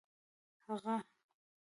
[0.67, 0.95] هغه